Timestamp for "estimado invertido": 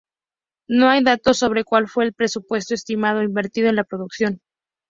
2.73-3.69